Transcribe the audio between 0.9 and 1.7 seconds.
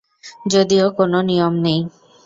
কোনও নিয়ম